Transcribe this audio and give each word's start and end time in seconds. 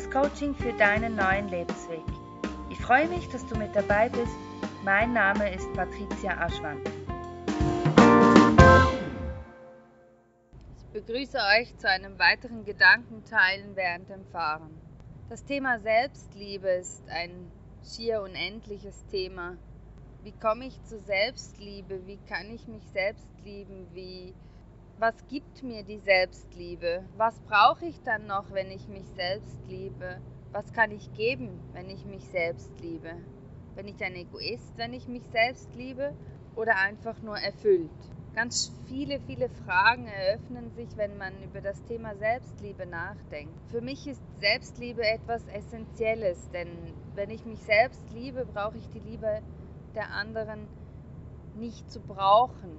das 0.00 0.10
Coaching 0.10 0.54
für 0.54 0.72
deinen 0.72 1.16
neuen 1.16 1.48
Lebensweg. 1.48 2.02
Ich 2.70 2.78
freue 2.78 3.06
mich, 3.08 3.28
dass 3.28 3.46
du 3.46 3.58
mit 3.58 3.74
dabei 3.76 4.08
bist. 4.08 4.32
Mein 4.82 5.12
Name 5.12 5.52
ist 5.54 5.70
Patricia 5.74 6.38
Aschwand. 6.38 6.88
Ich 10.78 10.86
begrüße 10.92 11.38
euch 11.58 11.76
zu 11.76 11.88
einem 11.88 12.18
weiteren 12.18 12.64
Gedankenteilen 12.64 13.76
während 13.76 14.08
dem 14.08 14.24
Fahren. 14.26 14.70
Das 15.28 15.44
Thema 15.44 15.78
Selbstliebe 15.80 16.68
ist 16.68 17.06
ein 17.10 17.50
schier 17.84 18.22
unendliches 18.22 19.04
Thema. 19.06 19.58
Wie 20.22 20.32
komme 20.32 20.66
ich 20.66 20.82
zu 20.84 20.98
Selbstliebe? 21.00 22.06
Wie 22.06 22.18
kann 22.26 22.50
ich 22.50 22.66
mich 22.68 22.86
selbst 22.92 23.28
lieben? 23.44 23.86
Wie 23.92 24.34
was 25.00 25.26
gibt 25.28 25.62
mir 25.62 25.82
die 25.82 25.98
Selbstliebe? 25.98 27.08
Was 27.16 27.40
brauche 27.40 27.86
ich 27.86 28.02
dann 28.02 28.26
noch, 28.26 28.50
wenn 28.50 28.70
ich 28.70 28.86
mich 28.86 29.06
selbst 29.16 29.58
liebe? 29.66 30.20
Was 30.52 30.74
kann 30.74 30.90
ich 30.90 31.10
geben, 31.14 31.58
wenn 31.72 31.88
ich 31.88 32.04
mich 32.04 32.22
selbst 32.28 32.70
liebe? 32.82 33.14
Bin 33.74 33.88
ich 33.88 34.04
ein 34.04 34.14
Egoist, 34.14 34.76
wenn 34.76 34.92
ich 34.92 35.08
mich 35.08 35.22
selbst 35.32 35.74
liebe 35.74 36.12
oder 36.54 36.76
einfach 36.76 37.22
nur 37.22 37.38
erfüllt? 37.38 37.88
Ganz 38.34 38.74
viele, 38.88 39.20
viele 39.20 39.48
Fragen 39.48 40.06
eröffnen 40.06 40.70
sich, 40.72 40.94
wenn 40.96 41.16
man 41.16 41.32
über 41.42 41.62
das 41.62 41.82
Thema 41.84 42.14
Selbstliebe 42.16 42.84
nachdenkt. 42.84 43.58
Für 43.70 43.80
mich 43.80 44.06
ist 44.06 44.20
Selbstliebe 44.38 45.02
etwas 45.02 45.46
Essentielles, 45.46 46.50
denn 46.50 46.68
wenn 47.14 47.30
ich 47.30 47.46
mich 47.46 47.60
selbst 47.60 48.04
liebe, 48.12 48.44
brauche 48.44 48.76
ich 48.76 48.88
die 48.90 49.00
Liebe 49.00 49.40
der 49.94 50.10
anderen 50.10 50.68
nicht 51.54 51.90
zu 51.90 52.00
brauchen. 52.00 52.76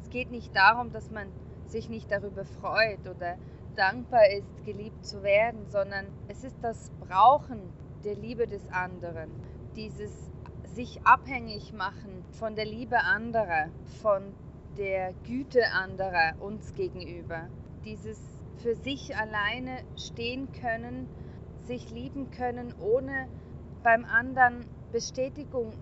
Es 0.00 0.08
geht 0.08 0.30
nicht 0.30 0.54
darum, 0.54 0.92
dass 0.92 1.10
man 1.10 1.28
sich 1.70 1.88
nicht 1.88 2.10
darüber 2.10 2.44
freut 2.44 3.06
oder 3.08 3.36
dankbar 3.76 4.28
ist, 4.30 4.64
geliebt 4.64 5.04
zu 5.04 5.22
werden, 5.22 5.66
sondern 5.68 6.06
es 6.28 6.44
ist 6.44 6.56
das 6.62 6.90
Brauchen 7.00 7.60
der 8.04 8.16
Liebe 8.16 8.46
des 8.46 8.68
anderen, 8.70 9.30
dieses 9.76 10.30
sich 10.64 11.00
abhängig 11.04 11.72
machen 11.72 12.24
von 12.32 12.54
der 12.54 12.64
Liebe 12.64 13.02
anderer, 13.02 13.68
von 14.02 14.34
der 14.76 15.12
Güte 15.26 15.62
anderer 15.72 16.34
uns 16.40 16.74
gegenüber, 16.74 17.48
dieses 17.84 18.18
für 18.58 18.74
sich 18.74 19.16
alleine 19.16 19.82
stehen 19.96 20.50
können, 20.52 21.08
sich 21.62 21.90
lieben 21.90 22.30
können, 22.30 22.74
ohne 22.80 23.28
beim 23.82 24.04
anderen 24.04 24.64
Bestätigung 24.92 25.72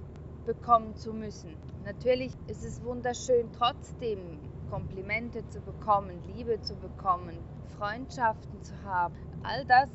bekommen 0.45 0.95
zu 0.97 1.12
müssen. 1.12 1.57
Natürlich 1.84 2.33
ist 2.48 2.64
es 2.64 2.83
wunderschön, 2.83 3.51
trotzdem 3.53 4.39
Komplimente 4.70 5.47
zu 5.48 5.61
bekommen, 5.61 6.22
Liebe 6.34 6.61
zu 6.61 6.75
bekommen, 6.77 7.36
Freundschaften 7.78 8.62
zu 8.62 8.75
haben. 8.84 9.14
All 9.42 9.64
das 9.67 9.91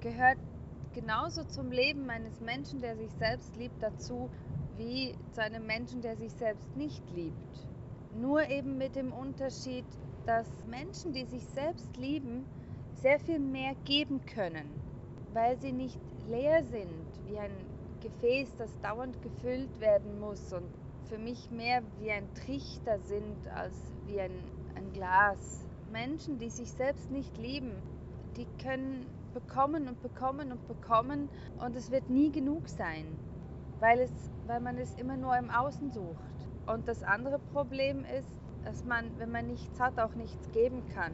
gehört 0.00 0.38
genauso 0.94 1.44
zum 1.44 1.70
Leben 1.70 2.08
eines 2.10 2.40
Menschen, 2.40 2.80
der 2.80 2.96
sich 2.96 3.10
selbst 3.12 3.56
liebt, 3.56 3.82
dazu, 3.82 4.30
wie 4.76 5.14
zu 5.32 5.42
einem 5.42 5.66
Menschen, 5.66 6.00
der 6.02 6.16
sich 6.16 6.32
selbst 6.32 6.76
nicht 6.76 7.02
liebt. 7.10 7.68
Nur 8.20 8.48
eben 8.48 8.78
mit 8.78 8.96
dem 8.96 9.12
Unterschied, 9.12 9.84
dass 10.26 10.48
Menschen, 10.66 11.12
die 11.12 11.24
sich 11.24 11.44
selbst 11.46 11.96
lieben, 11.96 12.44
sehr 12.94 13.18
viel 13.18 13.40
mehr 13.40 13.74
geben 13.84 14.24
können, 14.24 14.70
weil 15.32 15.58
sie 15.58 15.72
nicht 15.72 15.98
leer 16.28 16.62
sind, 16.64 17.04
wie 17.26 17.38
ein 17.38 17.52
Gefäß, 18.00 18.54
das 18.56 18.70
dauernd 18.80 19.20
gefüllt 19.22 19.80
werden 19.80 20.20
muss 20.20 20.52
und 20.52 20.68
für 21.08 21.18
mich 21.18 21.50
mehr 21.50 21.82
wie 22.00 22.10
ein 22.10 22.28
Trichter 22.34 22.98
sind 23.00 23.36
als 23.54 23.74
wie 24.06 24.20
ein, 24.20 24.32
ein 24.74 24.92
Glas. 24.92 25.66
Menschen, 25.92 26.38
die 26.38 26.50
sich 26.50 26.70
selbst 26.70 27.10
nicht 27.10 27.36
lieben, 27.38 27.72
die 28.36 28.46
können 28.62 29.06
bekommen 29.32 29.88
und 29.88 30.00
bekommen 30.02 30.52
und 30.52 30.68
bekommen 30.68 31.28
und 31.60 31.76
es 31.76 31.90
wird 31.90 32.08
nie 32.08 32.30
genug 32.30 32.68
sein, 32.68 33.06
weil, 33.80 34.00
es, 34.00 34.12
weil 34.46 34.60
man 34.60 34.78
es 34.78 34.94
immer 34.98 35.16
nur 35.16 35.36
im 35.36 35.50
Außen 35.50 35.92
sucht. 35.92 36.24
Und 36.66 36.88
das 36.88 37.02
andere 37.02 37.38
Problem 37.52 38.04
ist, 38.18 38.28
dass 38.64 38.84
man, 38.84 39.10
wenn 39.18 39.30
man 39.30 39.46
nichts 39.46 39.78
hat, 39.78 39.98
auch 39.98 40.14
nichts 40.14 40.50
geben 40.52 40.82
kann. 40.94 41.12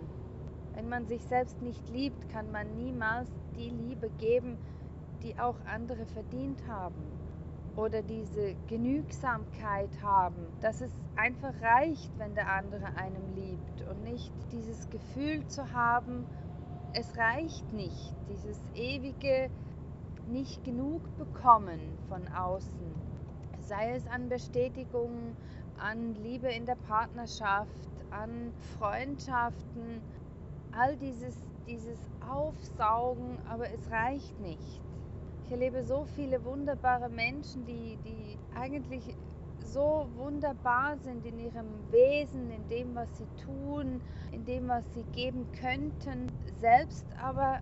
Wenn 0.75 0.89
man 0.89 1.07
sich 1.07 1.23
selbst 1.25 1.61
nicht 1.63 1.89
liebt, 1.91 2.31
kann 2.31 2.51
man 2.53 2.77
niemals 2.77 3.29
die 3.57 3.71
Liebe 3.71 4.09
geben, 4.19 4.57
die 5.23 5.37
auch 5.39 5.57
andere 5.67 6.07
verdient 6.07 6.67
haben 6.69 7.20
oder 7.81 8.03
diese 8.03 8.55
Genügsamkeit 8.69 9.89
haben, 10.03 10.47
dass 10.61 10.83
es 10.83 10.93
einfach 11.17 11.55
reicht, 11.63 12.11
wenn 12.19 12.35
der 12.35 12.53
andere 12.53 12.95
einem 12.97 13.35
liebt 13.35 13.89
und 13.89 14.05
nicht 14.05 14.31
dieses 14.53 14.91
Gefühl 14.91 15.47
zu 15.47 15.73
haben, 15.73 16.27
es 16.93 17.17
reicht 17.17 17.73
nicht, 17.73 18.13
dieses 18.29 18.59
ewige 18.75 19.51
nicht 20.27 20.63
genug 20.63 21.01
bekommen 21.17 21.81
von 22.09 22.29
außen, 22.29 22.95
sei 23.61 23.95
es 23.95 24.07
an 24.09 24.29
Bestätigung, 24.29 25.35
an 25.79 26.15
Liebe 26.23 26.49
in 26.49 26.67
der 26.67 26.77
Partnerschaft, 26.87 27.71
an 28.11 28.53
Freundschaften, 28.79 30.03
all 30.73 30.97
dieses, 30.97 31.35
dieses 31.67 31.99
Aufsaugen, 32.29 33.39
aber 33.49 33.71
es 33.73 33.91
reicht 33.91 34.39
nicht. 34.41 34.90
Ich 35.51 35.55
erlebe 35.55 35.83
so 35.83 36.05
viele 36.15 36.45
wunderbare 36.45 37.09
Menschen, 37.09 37.67
die, 37.67 37.97
die 38.05 38.39
eigentlich 38.55 39.03
so 39.65 40.07
wunderbar 40.15 40.97
sind 40.99 41.27
in 41.27 41.41
ihrem 41.41 41.91
Wesen, 41.91 42.53
in 42.53 42.69
dem, 42.69 42.95
was 42.95 43.09
sie 43.19 43.27
tun, 43.45 44.01
in 44.31 44.45
dem, 44.47 44.69
was 44.69 44.85
sie 44.95 45.03
geben 45.13 45.45
könnten, 45.61 46.31
selbst 46.61 47.05
aber 47.21 47.59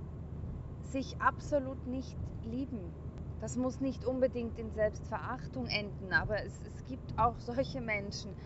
sich 0.93 1.19
absolut 1.19 1.87
nicht 1.87 2.15
lieben. 2.43 2.93
Das 3.41 3.56
muss 3.56 3.81
nicht 3.81 4.05
unbedingt 4.05 4.59
in 4.59 4.70
Selbstverachtung 4.70 5.66
enden, 5.69 6.12
aber 6.12 6.44
es, 6.44 6.60
es 6.66 6.84
gibt 6.88 7.19
auch 7.19 7.38
solche 7.47 7.81
Menschen, 7.81 8.37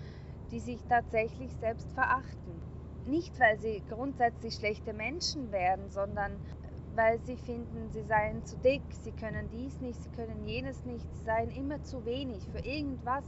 die 0.52 0.60
sich 0.60 0.78
tatsächlich 0.88 1.52
selbst 1.56 1.90
verachten. 1.94 2.62
Nicht, 3.06 3.40
weil 3.40 3.58
sie 3.58 3.82
grundsätzlich 3.88 4.54
schlechte 4.54 4.92
Menschen 4.92 5.50
wären, 5.50 5.90
sondern 5.90 6.40
weil 6.94 7.18
sie 7.20 7.36
finden, 7.36 7.88
sie 7.90 8.02
seien 8.02 8.44
zu 8.44 8.56
dick, 8.56 8.82
sie 9.02 9.12
können 9.12 9.48
dies 9.50 9.80
nicht, 9.80 10.02
sie 10.02 10.10
können 10.10 10.46
jenes 10.46 10.84
nicht, 10.84 11.06
sie 11.14 11.24
seien 11.24 11.50
immer 11.50 11.82
zu 11.82 12.04
wenig 12.04 12.42
für 12.48 12.58
irgendwas. 12.58 13.24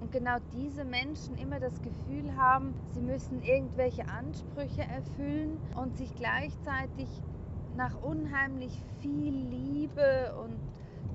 Und 0.00 0.12
genau 0.12 0.36
diese 0.52 0.84
Menschen 0.84 1.36
immer 1.38 1.58
das 1.58 1.82
Gefühl 1.82 2.36
haben, 2.36 2.74
sie 2.94 3.00
müssen 3.00 3.42
irgendwelche 3.42 4.08
Ansprüche 4.08 4.82
erfüllen 4.82 5.58
und 5.74 5.96
sich 5.96 6.14
gleichzeitig 6.14 7.08
nach 7.76 8.00
unheimlich 8.02 8.72
viel 9.00 9.34
Liebe 9.34 10.34
und 10.36 10.58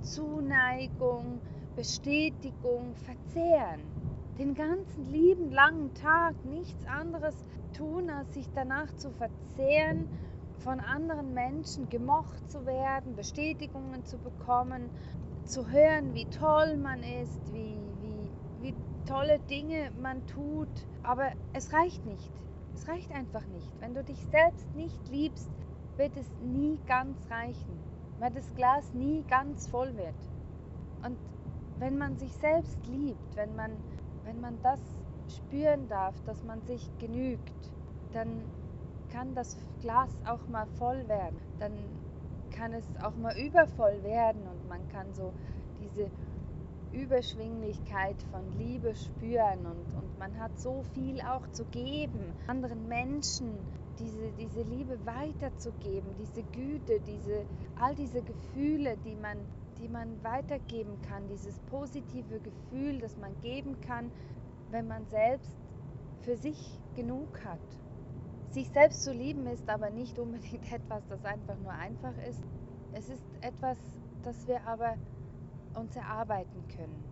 Zuneigung, 0.03 1.39
Bestätigung 1.77 2.93
verzehren. 2.95 3.81
Den 4.37 4.53
ganzen 4.53 5.11
lieben 5.11 5.51
langen 5.51 5.93
Tag 5.93 6.33
nichts 6.43 6.85
anderes 6.87 7.35
tun, 7.77 8.09
als 8.09 8.33
sich 8.33 8.47
danach 8.53 8.93
zu 8.97 9.11
verzehren 9.11 10.07
von 10.63 10.79
anderen 10.79 11.33
Menschen 11.33 11.89
gemocht 11.89 12.49
zu 12.49 12.65
werden, 12.65 13.15
Bestätigungen 13.15 14.05
zu 14.05 14.17
bekommen, 14.17 14.89
zu 15.45 15.69
hören, 15.69 16.13
wie 16.13 16.25
toll 16.25 16.77
man 16.77 17.03
ist, 17.03 17.53
wie, 17.53 17.77
wie, 18.01 18.31
wie 18.61 18.73
tolle 19.05 19.39
Dinge 19.49 19.91
man 20.01 20.25
tut. 20.27 20.69
Aber 21.03 21.31
es 21.53 21.73
reicht 21.73 22.05
nicht. 22.05 22.31
Es 22.73 22.87
reicht 22.87 23.11
einfach 23.11 23.45
nicht. 23.47 23.69
Wenn 23.81 23.93
du 23.93 24.03
dich 24.03 24.19
selbst 24.31 24.73
nicht 24.75 25.09
liebst, 25.09 25.49
wird 25.97 26.15
es 26.17 26.27
nie 26.41 26.79
ganz 26.87 27.17
reichen, 27.29 27.79
weil 28.19 28.31
das 28.31 28.55
Glas 28.55 28.93
nie 28.93 29.23
ganz 29.29 29.67
voll 29.67 29.95
wird. 29.97 30.15
Und 31.05 31.17
wenn 31.79 31.97
man 31.97 32.17
sich 32.17 32.33
selbst 32.33 32.77
liebt, 32.87 33.35
wenn 33.35 33.55
man, 33.55 33.71
wenn 34.23 34.39
man 34.39 34.57
das 34.63 34.79
spüren 35.27 35.87
darf, 35.89 36.15
dass 36.25 36.41
man 36.43 36.61
sich 36.61 36.89
genügt, 36.99 37.71
dann 38.13 38.43
kann 39.13 39.35
das 39.35 39.55
Glas 39.81 40.09
auch 40.25 40.47
mal 40.47 40.65
voll 40.79 41.07
werden. 41.07 41.37
Dann 41.59 41.71
kann 42.51 42.73
es 42.73 42.85
auch 43.03 43.15
mal 43.15 43.37
übervoll 43.37 44.01
werden 44.03 44.41
und 44.47 44.67
man 44.67 44.87
kann 44.89 45.13
so 45.13 45.31
diese 45.79 46.09
Überschwinglichkeit 46.91 48.15
von 48.31 48.41
Liebe 48.57 48.93
spüren 48.95 49.65
und, 49.65 49.93
und 49.95 50.19
man 50.19 50.37
hat 50.39 50.59
so 50.59 50.83
viel 50.93 51.21
auch 51.21 51.47
zu 51.51 51.65
geben, 51.65 52.33
anderen 52.47 52.87
Menschen 52.87 53.57
diese, 53.99 54.31
diese 54.33 54.61
Liebe 54.61 54.97
weiterzugeben, 55.05 56.09
diese 56.19 56.43
Güte, 56.43 56.99
diese, 57.01 57.45
all 57.79 57.95
diese 57.95 58.21
Gefühle, 58.21 58.97
die 59.05 59.15
man, 59.15 59.37
die 59.79 59.87
man 59.87 60.23
weitergeben 60.23 61.01
kann, 61.01 61.27
dieses 61.27 61.59
positive 61.71 62.39
Gefühl, 62.39 62.99
das 62.99 63.17
man 63.17 63.39
geben 63.41 63.79
kann, 63.81 64.11
wenn 64.69 64.87
man 64.87 65.05
selbst 65.07 65.57
für 66.21 66.37
sich 66.37 66.79
genug 66.95 67.43
hat. 67.43 67.59
Sich 68.53 68.69
selbst 68.69 69.01
zu 69.01 69.11
lieben 69.11 69.47
ist 69.47 69.67
aber 69.67 69.89
nicht 69.89 70.19
unbedingt 70.19 70.71
etwas, 70.71 71.03
das 71.09 71.25
einfach 71.25 71.57
nur 71.57 71.73
einfach 71.73 72.13
ist. 72.29 72.43
Es 72.93 73.09
ist 73.09 73.23
etwas, 73.41 73.79
das 74.21 74.47
wir 74.47 74.63
aber 74.67 74.95
uns 75.73 75.95
erarbeiten 75.95 76.63
können. 76.75 77.03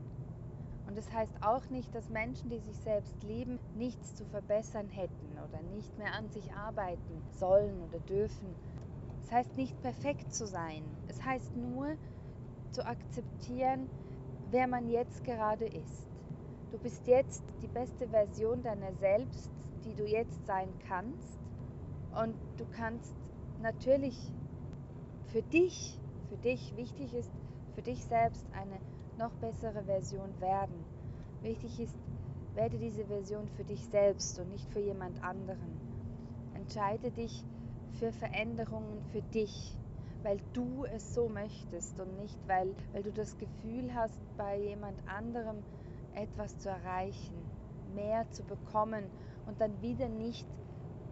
Und 0.87 0.95
es 0.99 1.05
das 1.05 1.15
heißt 1.15 1.33
auch 1.41 1.67
nicht, 1.71 1.95
dass 1.95 2.09
Menschen, 2.09 2.51
die 2.51 2.59
sich 2.59 2.77
selbst 2.77 3.23
lieben, 3.23 3.57
nichts 3.75 4.13
zu 4.13 4.23
verbessern 4.25 4.87
hätten 4.89 5.31
oder 5.49 5.63
nicht 5.73 5.97
mehr 5.97 6.13
an 6.13 6.29
sich 6.29 6.53
arbeiten 6.53 7.23
sollen 7.39 7.81
oder 7.89 7.97
dürfen. 8.01 8.53
Es 9.23 9.31
heißt 9.31 9.57
nicht 9.57 9.81
perfekt 9.81 10.31
zu 10.35 10.45
sein. 10.45 10.83
Es 11.07 11.23
heißt 11.25 11.55
nur 11.55 11.95
zu 12.71 12.85
akzeptieren, 12.85 13.89
wer 14.51 14.67
man 14.67 14.87
jetzt 14.87 15.23
gerade 15.23 15.65
ist. 15.65 16.05
Du 16.71 16.77
bist 16.77 17.07
jetzt 17.07 17.43
die 17.63 17.67
beste 17.67 18.07
Version 18.09 18.61
deiner 18.61 18.93
selbst, 18.93 19.49
die 19.85 19.95
du 19.95 20.05
jetzt 20.05 20.45
sein 20.45 20.69
kannst. 20.87 21.39
Und 22.13 22.35
du 22.57 22.65
kannst 22.75 23.15
natürlich 23.61 24.17
für 25.27 25.41
dich, 25.41 25.99
für 26.29 26.37
dich 26.37 26.75
wichtig 26.75 27.13
ist, 27.13 27.31
für 27.75 27.81
dich 27.81 28.03
selbst 28.05 28.45
eine 28.53 28.77
noch 29.17 29.31
bessere 29.35 29.83
Version 29.83 30.39
werden. 30.39 30.83
Wichtig 31.41 31.79
ist, 31.79 31.95
werde 32.53 32.77
diese 32.77 33.05
Version 33.05 33.47
für 33.55 33.63
dich 33.63 33.85
selbst 33.85 34.39
und 34.39 34.49
nicht 34.49 34.69
für 34.71 34.79
jemand 34.79 35.23
anderen. 35.23 35.79
Entscheide 36.53 37.11
dich 37.11 37.43
für 37.99 38.11
Veränderungen 38.11 39.01
für 39.11 39.21
dich, 39.21 39.77
weil 40.23 40.39
du 40.53 40.85
es 40.85 41.13
so 41.13 41.29
möchtest 41.29 41.99
und 41.99 42.17
nicht, 42.19 42.37
weil, 42.47 42.75
weil 42.93 43.03
du 43.03 43.11
das 43.11 43.37
Gefühl 43.37 43.93
hast, 43.95 44.19
bei 44.37 44.59
jemand 44.59 44.97
anderem 45.07 45.57
etwas 46.13 46.57
zu 46.59 46.69
erreichen, 46.69 47.35
mehr 47.95 48.29
zu 48.31 48.43
bekommen 48.43 49.05
und 49.45 49.59
dann 49.61 49.81
wieder 49.81 50.09
nicht 50.09 50.45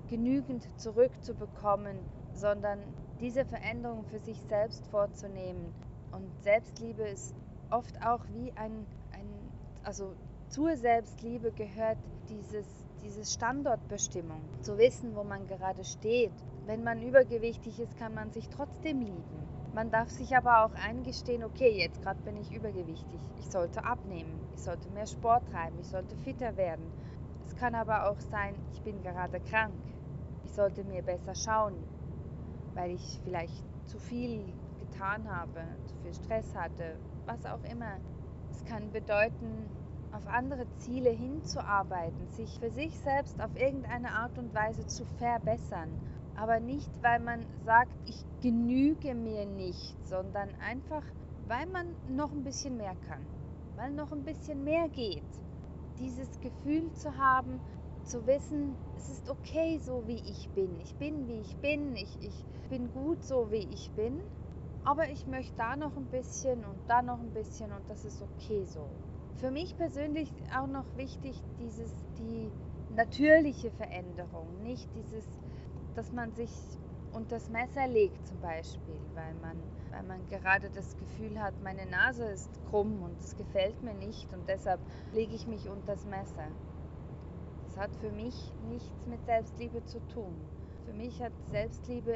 genügend 0.09 0.67
zurückzubekommen, 0.79 1.97
sondern 2.33 2.79
diese 3.19 3.45
Veränderung 3.45 4.03
für 4.05 4.19
sich 4.19 4.41
selbst 4.47 4.85
vorzunehmen. 4.87 5.73
Und 6.11 6.27
Selbstliebe 6.41 7.03
ist 7.03 7.35
oft 7.69 8.01
auch 8.05 8.21
wie 8.33 8.51
ein, 8.53 8.85
ein 9.11 9.27
also 9.83 10.15
zur 10.49 10.75
Selbstliebe 10.75 11.51
gehört 11.51 11.97
dieses, 12.29 12.65
dieses 13.03 13.33
Standortbestimmung, 13.33 14.41
zu 14.61 14.77
wissen, 14.77 15.15
wo 15.15 15.23
man 15.23 15.45
gerade 15.47 15.83
steht. 15.83 16.31
Wenn 16.65 16.83
man 16.83 17.01
übergewichtig 17.01 17.79
ist, 17.79 17.97
kann 17.97 18.13
man 18.13 18.31
sich 18.31 18.49
trotzdem 18.49 19.01
lieben. 19.01 19.49
Man 19.73 19.91
darf 19.91 20.09
sich 20.09 20.35
aber 20.35 20.65
auch 20.65 20.73
eingestehen, 20.73 21.43
okay, 21.43 21.77
jetzt 21.77 22.01
gerade 22.01 22.19
bin 22.21 22.37
ich 22.37 22.51
übergewichtig. 22.51 23.19
Ich 23.39 23.49
sollte 23.49 23.83
abnehmen, 23.83 24.39
ich 24.55 24.61
sollte 24.61 24.89
mehr 24.89 25.05
Sport 25.05 25.43
treiben, 25.51 25.77
ich 25.79 25.87
sollte 25.87 26.15
fitter 26.17 26.57
werden. 26.57 26.91
Es 27.49 27.55
kann 27.55 27.73
aber 27.73 28.07
auch 28.07 28.19
sein, 28.19 28.53
ich 28.71 28.81
bin 28.83 29.01
gerade 29.01 29.39
krank. 29.39 29.73
Ich 30.45 30.53
sollte 30.53 30.83
mir 30.83 31.01
besser 31.01 31.33
schauen, 31.33 31.73
weil 32.75 32.91
ich 32.91 33.19
vielleicht 33.23 33.65
zu 33.87 33.97
viel 33.97 34.45
getan 34.79 35.27
habe, 35.27 35.65
zu 35.87 35.95
viel 35.97 36.13
Stress 36.13 36.55
hatte, 36.55 36.95
was 37.25 37.47
auch 37.47 37.63
immer. 37.63 37.97
Es 38.51 38.63
kann 38.65 38.91
bedeuten, 38.91 39.67
auf 40.11 40.27
andere 40.27 40.67
Ziele 40.77 41.09
hinzuarbeiten, 41.09 42.29
sich 42.29 42.59
für 42.59 42.69
sich 42.69 42.97
selbst 42.99 43.41
auf 43.41 43.55
irgendeine 43.59 44.11
Art 44.11 44.37
und 44.37 44.53
Weise 44.53 44.85
zu 44.85 45.03
verbessern. 45.17 45.89
Aber 46.35 46.59
nicht, 46.59 46.91
weil 47.01 47.19
man 47.19 47.47
sagt, 47.65 47.95
ich 48.05 48.23
genüge 48.41 49.15
mir 49.15 49.47
nicht, 49.47 49.97
sondern 50.05 50.49
einfach, 50.61 51.03
weil 51.47 51.65
man 51.65 51.87
noch 52.07 52.31
ein 52.31 52.43
bisschen 52.43 52.77
mehr 52.77 52.95
kann, 53.07 53.25
weil 53.75 53.91
noch 53.91 54.11
ein 54.11 54.23
bisschen 54.23 54.63
mehr 54.63 54.87
geht. 54.87 55.23
Dieses 55.99 56.39
Gefühl 56.41 56.91
zu 56.93 57.17
haben, 57.17 57.59
zu 58.03 58.25
wissen, 58.25 58.75
es 58.97 59.09
ist 59.09 59.29
okay 59.29 59.77
so, 59.79 60.07
wie 60.07 60.19
ich 60.19 60.49
bin. 60.49 60.79
Ich 60.81 60.95
bin, 60.95 61.27
wie 61.27 61.39
ich 61.39 61.55
bin. 61.57 61.95
Ich, 61.95 62.17
ich 62.21 62.45
bin 62.69 62.91
gut 62.91 63.23
so, 63.23 63.51
wie 63.51 63.67
ich 63.71 63.91
bin. 63.91 64.19
Aber 64.83 65.09
ich 65.09 65.27
möchte 65.27 65.55
da 65.57 65.75
noch 65.75 65.95
ein 65.97 66.07
bisschen 66.07 66.63
und 66.65 66.79
da 66.87 67.01
noch 67.01 67.19
ein 67.19 67.31
bisschen 67.31 67.71
und 67.71 67.87
das 67.89 68.05
ist 68.05 68.21
okay 68.21 68.63
so. 68.65 68.87
Für 69.35 69.51
mich 69.51 69.75
persönlich 69.77 70.31
auch 70.57 70.67
noch 70.67 70.85
wichtig, 70.95 71.41
dieses, 71.59 71.93
die 72.17 72.49
natürliche 72.95 73.71
Veränderung, 73.71 74.47
nicht 74.63 74.87
dieses, 74.95 75.25
dass 75.95 76.11
man 76.11 76.33
sich 76.33 76.51
unter 77.13 77.35
das 77.35 77.49
Messer 77.49 77.87
legt 77.87 78.27
zum 78.27 78.39
Beispiel, 78.39 78.99
weil 79.13 79.33
man, 79.41 79.57
weil 79.91 80.03
man 80.03 80.27
gerade 80.29 80.69
das 80.69 80.95
Gefühl 80.97 81.39
hat, 81.39 81.53
meine 81.63 81.85
Nase 81.85 82.25
ist 82.25 82.49
krumm 82.69 83.01
und 83.01 83.19
es 83.19 83.35
gefällt 83.35 83.81
mir 83.83 83.93
nicht 83.93 84.31
und 84.33 84.47
deshalb 84.47 84.79
lege 85.13 85.35
ich 85.35 85.47
mich 85.47 85.67
unter 85.67 85.93
das 85.93 86.05
Messer. 86.05 86.47
Das 87.65 87.77
hat 87.77 87.95
für 87.95 88.11
mich 88.11 88.35
nichts 88.69 89.05
mit 89.05 89.23
Selbstliebe 89.25 89.83
zu 89.85 89.99
tun. 90.07 90.35
Für 90.85 90.93
mich 90.93 91.21
hat 91.21 91.33
Selbstliebe 91.51 92.13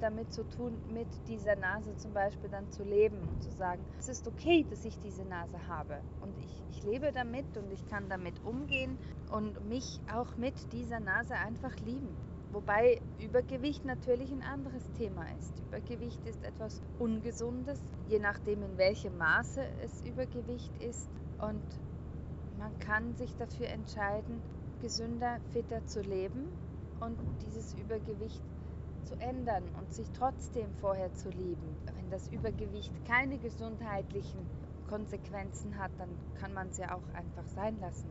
damit 0.00 0.32
zu 0.32 0.44
tun, 0.48 0.76
mit 0.92 1.08
dieser 1.28 1.56
Nase 1.56 1.96
zum 1.96 2.12
Beispiel 2.12 2.50
dann 2.50 2.70
zu 2.70 2.82
leben 2.82 3.18
und 3.18 3.42
zu 3.42 3.50
sagen, 3.50 3.82
es 3.98 4.08
ist 4.08 4.26
okay, 4.26 4.64
dass 4.68 4.84
ich 4.84 4.98
diese 4.98 5.24
Nase 5.24 5.66
habe 5.68 6.00
und 6.20 6.36
ich, 6.38 6.62
ich 6.70 6.84
lebe 6.84 7.12
damit 7.12 7.56
und 7.56 7.72
ich 7.72 7.86
kann 7.86 8.08
damit 8.08 8.34
umgehen 8.44 8.98
und 9.30 9.66
mich 9.68 10.00
auch 10.12 10.36
mit 10.36 10.54
dieser 10.72 11.00
Nase 11.00 11.34
einfach 11.34 11.74
lieben. 11.78 12.14
Wobei 12.54 13.00
Übergewicht 13.18 13.84
natürlich 13.84 14.30
ein 14.30 14.44
anderes 14.44 14.84
Thema 14.92 15.24
ist. 15.40 15.60
Übergewicht 15.66 16.24
ist 16.24 16.40
etwas 16.44 16.80
Ungesundes, 17.00 17.80
je 18.08 18.20
nachdem 18.20 18.62
in 18.62 18.78
welchem 18.78 19.18
Maße 19.18 19.60
es 19.82 20.00
Übergewicht 20.06 20.70
ist. 20.80 21.10
Und 21.40 21.64
man 22.56 22.78
kann 22.78 23.12
sich 23.16 23.34
dafür 23.38 23.66
entscheiden, 23.70 24.40
gesünder, 24.80 25.40
fitter 25.50 25.84
zu 25.86 26.00
leben 26.02 26.46
und 27.00 27.18
dieses 27.42 27.74
Übergewicht 27.74 28.40
zu 29.02 29.16
ändern 29.16 29.64
und 29.76 29.92
sich 29.92 30.06
trotzdem 30.12 30.72
vorher 30.80 31.12
zu 31.12 31.30
lieben. 31.30 31.76
Wenn 31.96 32.08
das 32.10 32.28
Übergewicht 32.28 32.92
keine 33.04 33.36
gesundheitlichen 33.38 34.46
Konsequenzen 34.88 35.76
hat, 35.76 35.90
dann 35.98 36.08
kann 36.38 36.54
man 36.54 36.68
es 36.68 36.78
ja 36.78 36.94
auch 36.94 37.14
einfach 37.14 37.48
sein 37.48 37.76
lassen 37.80 38.08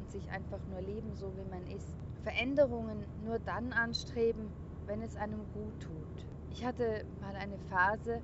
und 0.00 0.10
sich 0.10 0.28
einfach 0.32 0.60
nur 0.68 0.80
leben, 0.80 1.14
so 1.14 1.30
wie 1.36 1.48
man 1.48 1.64
ist. 1.68 1.94
Veränderungen 2.24 3.04
nur 3.24 3.38
dann 3.38 3.72
anstreben, 3.72 4.48
wenn 4.86 5.02
es 5.02 5.16
einem 5.16 5.40
gut 5.54 5.80
tut. 5.80 6.26
Ich 6.50 6.64
hatte 6.64 7.04
mal 7.20 7.36
eine 7.36 7.58
Phase, 7.70 8.20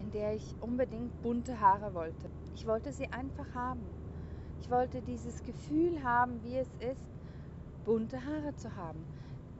in 0.00 0.10
der 0.10 0.34
ich 0.34 0.54
unbedingt 0.60 1.22
bunte 1.22 1.60
Haare 1.60 1.94
wollte. 1.94 2.28
Ich 2.54 2.66
wollte 2.66 2.92
sie 2.92 3.08
einfach 3.12 3.54
haben. 3.54 3.84
Ich 4.60 4.70
wollte 4.70 5.00
dieses 5.02 5.44
Gefühl 5.44 6.02
haben, 6.02 6.42
wie 6.42 6.56
es 6.56 6.68
ist, 6.80 7.08
bunte 7.84 8.24
Haare 8.24 8.54
zu 8.56 8.74
haben 8.74 9.04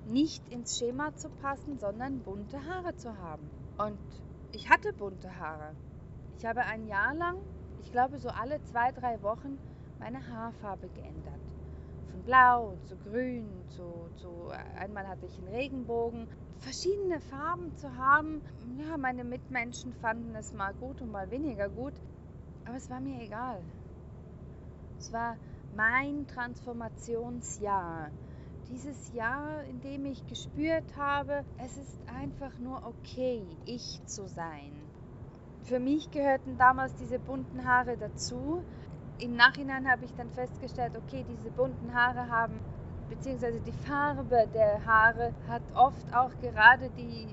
nicht 0.09 0.49
ins 0.49 0.79
Schema 0.79 1.15
zu 1.15 1.29
passen, 1.29 1.79
sondern 1.79 2.21
bunte 2.21 2.65
Haare 2.65 2.95
zu 2.97 3.17
haben. 3.19 3.51
Und 3.79 3.99
ich 4.53 4.71
hatte 4.71 4.93
bunte 4.93 5.39
Haare. 5.39 5.75
Ich 6.39 6.47
habe 6.47 6.61
ein 6.61 6.87
Jahr 6.87 7.15
lang, 7.15 7.39
ich 7.83 7.91
glaube 7.93 8.19
so 8.19 8.29
alle 8.29 8.63
zwei, 8.63 8.93
drei 8.93 9.23
Wochen, 9.23 9.59
meine 9.99 10.27
Haarfarbe 10.29 10.89
geändert. 10.89 11.41
Von 12.17 12.25
blau 12.25 12.73
zu 12.87 12.97
grün 12.97 13.47
zu, 13.69 14.09
zu 14.17 14.51
einmal 14.79 15.07
hatte 15.07 15.27
ich 15.27 15.37
einen 15.39 15.49
Regenbogen. 15.49 16.27
Verschiedene 16.61 17.21
Farben 17.21 17.77
zu 17.77 17.95
haben. 17.95 18.41
Ja, 18.79 18.97
meine 18.97 19.23
Mitmenschen 19.23 19.93
fanden 19.93 20.35
es 20.35 20.55
mal 20.55 20.73
gut 20.73 21.03
und 21.03 21.13
mal 21.13 21.31
weniger 21.31 21.69
gut. 21.69 21.93
Aber 22.65 22.77
es 22.77 22.89
war 22.89 23.01
mir 23.01 23.21
egal. 23.21 23.61
Es 24.99 25.13
war 25.13 25.37
mein 25.77 26.27
Transformationsjahr 26.27 28.11
dieses 28.71 29.13
Jahr, 29.13 29.65
in 29.65 29.83
dem 29.83 30.07
ich 30.07 30.27
gespürt 30.27 30.97
habe, 30.97 31.45
es 31.59 31.77
ist 31.77 32.01
einfach 32.19 32.59
nur 32.59 32.83
okay, 32.87 33.43
ich 33.67 34.01
zu 34.07 34.27
sein. 34.27 34.73
Für 35.65 35.81
mich 35.81 36.11
gehörten 36.11 36.57
damals 36.57 36.95
diese 36.95 37.19
bunten 37.19 37.65
Haare 37.67 37.99
dazu. 37.99 38.63
Im 39.19 39.35
Nachhinein 39.35 39.91
habe 39.91 40.05
ich 40.05 40.15
dann 40.15 40.31
festgestellt, 40.31 40.93
okay, 40.95 41.25
diese 41.27 41.51
bunten 41.51 41.95
Haare 41.95 42.29
haben, 42.29 42.61
beziehungsweise 43.09 43.61
die 43.61 43.73
Farbe 43.73 44.47
der 44.53 44.85
Haare 44.85 45.33
hat 45.49 45.63
oft 45.75 46.15
auch 46.15 46.31
gerade 46.43 46.91
die, 46.91 47.27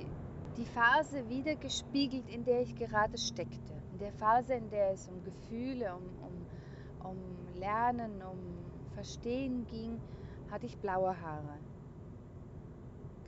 die 0.56 0.66
Phase 0.66 1.28
wiedergespiegelt, 1.28 2.30
in 2.30 2.46
der 2.46 2.62
ich 2.62 2.74
gerade 2.76 3.18
steckte. 3.18 3.74
In 3.92 4.00
der 4.00 4.14
Phase, 4.14 4.54
in 4.54 4.70
der 4.70 4.92
es 4.92 5.10
um 5.10 5.22
Gefühle, 5.26 5.94
um, 5.94 7.10
um, 7.10 7.12
um 7.12 7.60
Lernen, 7.60 8.22
um 8.22 8.40
Verstehen 8.94 9.66
ging, 9.70 10.00
hatte 10.50 10.66
ich 10.66 10.78
blaue 10.78 11.20
Haare. 11.20 11.58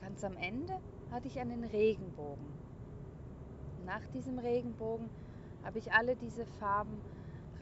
Ganz 0.00 0.24
am 0.24 0.36
Ende 0.38 0.78
hatte 1.10 1.28
ich 1.28 1.38
einen 1.38 1.62
Regenbogen. 1.64 2.46
Nach 3.84 4.04
diesem 4.14 4.38
Regenbogen 4.38 5.10
habe 5.62 5.78
ich 5.78 5.92
alle 5.92 6.16
diese 6.16 6.46
Farben 6.58 7.00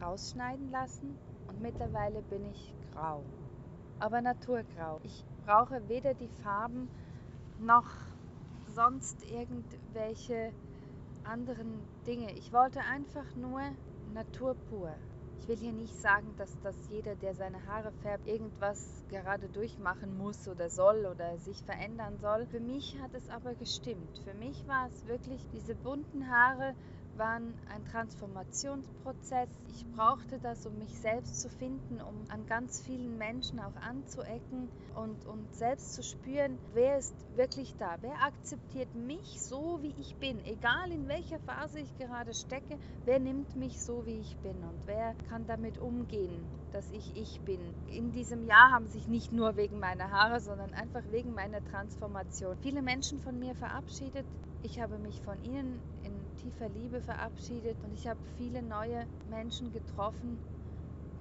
rausschneiden 0.00 0.70
lassen 0.70 1.16
und 1.48 1.60
mittlerweile 1.60 2.22
bin 2.22 2.44
ich 2.46 2.74
grau. 2.92 3.22
Aber 3.98 4.20
naturgrau. 4.20 5.00
Ich 5.02 5.24
brauche 5.44 5.88
weder 5.88 6.14
die 6.14 6.28
Farben 6.42 6.88
noch 7.60 7.86
sonst 8.74 9.24
irgendwelche 9.30 10.52
anderen 11.24 11.80
Dinge. 12.06 12.32
Ich 12.32 12.52
wollte 12.52 12.80
einfach 12.80 13.34
nur 13.36 13.60
Natur 14.12 14.54
pur. 14.68 14.94
Ich 15.40 15.48
will 15.48 15.56
hier 15.56 15.72
nicht 15.72 15.94
sagen, 16.00 16.34
dass, 16.38 16.58
dass 16.62 16.76
jeder, 16.88 17.16
der 17.16 17.34
seine 17.34 17.66
Haare 17.66 17.92
färbt, 18.02 18.26
irgendwas 18.26 19.04
gerade 19.10 19.48
durchmachen 19.48 20.16
muss 20.16 20.48
oder 20.48 20.70
soll 20.70 21.04
oder 21.04 21.36
sich 21.38 21.62
verändern 21.64 22.16
soll. 22.18 22.46
Für 22.46 22.60
mich 22.60 22.98
hat 23.02 23.12
es 23.14 23.28
aber 23.28 23.54
gestimmt. 23.54 24.18
Für 24.24 24.34
mich 24.34 24.66
war 24.66 24.86
es 24.86 25.06
wirklich, 25.06 25.46
diese 25.52 25.74
bunten 25.74 26.30
Haare 26.30 26.74
waren 27.18 27.54
ein 27.68 27.85
Transformationsprozess. 27.85 29.49
Ich 29.68 29.85
brauchte 29.97 30.38
das, 30.40 30.66
um 30.66 30.78
mich 30.78 30.99
selbst 31.00 31.40
zu 31.40 31.49
finden, 31.49 32.00
um 32.00 32.25
an 32.28 32.47
ganz 32.47 32.80
vielen 32.80 33.18
Menschen 33.18 33.61
auch 33.61 33.76
anzuecken 33.76 34.68
und, 34.94 35.26
und 35.26 35.54
selbst 35.54 35.94
zu 35.94 36.02
spüren, 36.02 36.59
wer 36.73 36.99
ist 36.99 37.14
wirklich 37.37 37.75
da, 37.78 37.97
wer 38.00 38.14
akzeptiert 38.23 38.94
mich 38.94 39.40
so, 39.40 39.78
wie 39.83 39.94
ich 39.99 40.14
bin, 40.16 40.38
egal 40.44 40.90
in 40.92 41.09
welcher 41.09 41.38
Phase 41.40 41.80
ich 41.80 41.99
gerade 41.99 42.33
stecke, 42.35 42.78
wer 43.04 43.18
nimmt 43.18 43.56
mich 43.56 43.80
so, 43.80 44.04
wie 44.06 44.21
ich 44.21 44.37
bin 44.38 44.56
und 44.56 44.87
wer 44.87 45.14
kann 45.28 45.47
damit 45.47 45.78
umgehen, 45.78 46.44
dass 46.73 46.90
ich 46.90 47.16
ich 47.16 47.40
bin. 47.40 47.61
In 47.90 48.12
diesem 48.12 48.47
Jahr 48.47 48.73
haben 48.73 48.87
sich 48.88 49.06
nicht 49.09 49.33
nur 49.33 49.56
wegen 49.56 49.78
meiner 49.78 50.11
Haare, 50.11 50.40
sondern 50.40 50.73
einfach 50.75 51.02
wegen 51.11 51.35
meiner 51.35 51.64
Transformation 51.71 52.56
viele 52.62 52.83
Menschen 52.83 53.18
von 53.21 53.38
mir 53.38 53.54
verabschiedet. 53.54 54.25
Ich 54.62 54.80
habe 54.80 54.99
mich 54.99 55.21
von 55.23 55.42
ihnen 55.44 55.80
in 56.04 56.24
tiefer 56.42 56.68
Liebe 56.68 57.00
verabschiedet 57.00 57.76
und 57.84 57.92
ich 57.94 58.06
habe 58.06 58.20
viele 58.36 58.62
neue 58.62 59.06
Menschen 59.30 59.72
getroffen, 59.72 60.38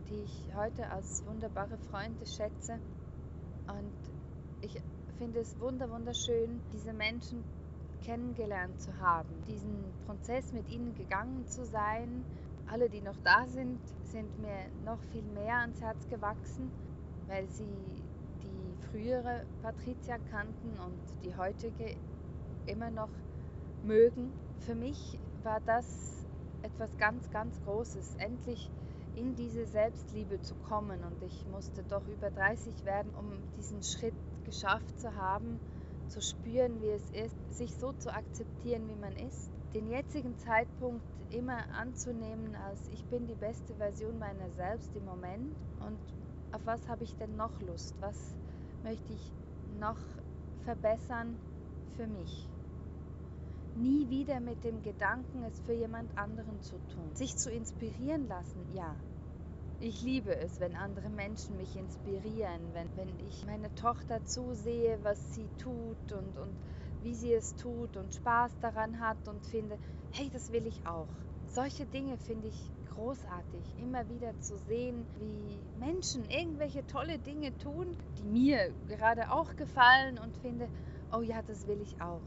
die 0.09 0.21
ich 0.21 0.55
heute 0.55 0.89
als 0.89 1.25
wunderbare 1.25 1.77
Freunde 1.89 2.25
schätze. 2.25 2.79
Und 3.67 3.93
ich 4.61 4.81
finde 5.17 5.39
es 5.39 5.59
wunder 5.59 5.89
wunderschön, 5.89 6.61
diese 6.73 6.93
Menschen 6.93 7.43
kennengelernt 8.03 8.81
zu 8.81 8.97
haben, 8.99 9.29
diesen 9.47 9.83
Prozess 10.05 10.51
mit 10.51 10.69
ihnen 10.69 10.93
gegangen 10.95 11.47
zu 11.47 11.65
sein. 11.65 12.23
Alle, 12.69 12.89
die 12.89 13.01
noch 13.01 13.17
da 13.23 13.45
sind, 13.47 13.79
sind 14.11 14.39
mir 14.39 14.67
noch 14.85 14.99
viel 15.11 15.23
mehr 15.33 15.57
ans 15.59 15.81
Herz 15.81 16.07
gewachsen, 16.09 16.69
weil 17.27 17.47
sie 17.49 17.63
die 18.43 18.87
frühere 18.91 19.45
Patricia 19.61 20.17
kannten 20.29 20.77
und 20.85 21.25
die 21.25 21.35
heutige 21.35 21.95
immer 22.67 22.91
noch 22.91 23.09
mögen. 23.83 24.31
Für 24.65 24.75
mich 24.75 25.19
war 25.43 25.59
das 25.65 25.85
etwas 26.61 26.97
ganz, 26.97 27.29
ganz 27.31 27.61
Großes, 27.63 28.15
endlich 28.15 28.71
in 29.13 29.35
diese 29.35 29.65
Selbstliebe 29.65 30.39
zu 30.41 30.55
kommen. 30.55 31.03
Und 31.03 31.21
ich 31.21 31.45
musste 31.47 31.83
doch 31.83 32.07
über 32.07 32.29
30 32.31 32.85
werden, 32.85 33.13
um 33.13 33.43
diesen 33.57 33.83
Schritt 33.83 34.15
geschafft 34.45 34.97
zu 35.01 35.13
haben, 35.15 35.59
zu 36.07 36.21
spüren, 36.21 36.81
wie 36.81 36.91
es 36.91 37.09
ist, 37.09 37.35
sich 37.57 37.75
so 37.75 37.91
zu 37.91 38.13
akzeptieren, 38.13 38.87
wie 38.87 38.95
man 38.95 39.11
ist. 39.27 39.49
Den 39.73 39.89
jetzigen 39.89 40.37
Zeitpunkt 40.37 41.03
immer 41.29 41.69
anzunehmen 41.73 42.55
als 42.55 42.87
ich 42.87 43.03
bin 43.09 43.27
die 43.27 43.35
beste 43.35 43.75
Version 43.75 44.17
meiner 44.17 44.49
selbst 44.51 44.95
im 44.95 45.03
Moment 45.05 45.57
und 45.79 45.99
auf 46.51 46.61
was 46.65 46.87
habe 46.87 47.03
ich 47.03 47.15
denn 47.15 47.35
noch 47.35 47.59
Lust? 47.61 47.95
Was 47.99 48.37
möchte 48.83 49.13
ich 49.13 49.33
noch 49.79 49.97
verbessern 50.63 51.37
für 51.97 52.07
mich? 52.07 52.52
Nie 53.75 54.09
wieder 54.09 54.39
mit 54.39 54.63
dem 54.63 54.81
Gedanken, 54.83 55.43
es 55.43 55.59
für 55.61 55.73
jemand 55.73 56.17
anderen 56.17 56.61
zu 56.61 56.75
tun. 56.93 57.15
Sich 57.15 57.35
zu 57.37 57.51
inspirieren 57.51 58.27
lassen, 58.27 58.65
ja. 58.75 58.95
Ich 59.79 60.01
liebe 60.01 60.35
es, 60.35 60.59
wenn 60.59 60.75
andere 60.75 61.09
Menschen 61.09 61.57
mich 61.57 61.75
inspirieren, 61.75 62.61
wenn, 62.73 62.87
wenn 62.95 63.09
ich 63.27 63.45
meine 63.45 63.73
Tochter 63.75 64.23
zusehe, 64.23 64.97
was 65.03 65.33
sie 65.33 65.47
tut 65.57 66.11
und, 66.13 66.37
und 66.37 66.55
wie 67.01 67.15
sie 67.15 67.33
es 67.33 67.55
tut 67.55 67.97
und 67.97 68.13
Spaß 68.13 68.51
daran 68.61 68.99
hat 68.99 69.27
und 69.27 69.45
finde, 69.47 69.77
hey, 70.11 70.29
das 70.31 70.51
will 70.51 70.65
ich 70.67 70.85
auch. 70.85 71.07
Solche 71.49 71.85
Dinge 71.85 72.17
finde 72.17 72.47
ich 72.47 72.71
großartig, 72.95 73.63
immer 73.81 74.07
wieder 74.07 74.39
zu 74.39 74.55
sehen, 74.67 75.05
wie 75.19 75.83
Menschen 75.85 76.23
irgendwelche 76.29 76.85
tolle 76.87 77.17
Dinge 77.19 77.57
tun, 77.57 77.87
die 78.19 78.23
mir 78.23 78.71
gerade 78.87 79.31
auch 79.31 79.55
gefallen 79.55 80.17
und 80.19 80.37
finde, 80.37 80.69
oh 81.11 81.21
ja, 81.21 81.41
das 81.41 81.67
will 81.67 81.81
ich 81.81 81.99
auch 82.01 82.21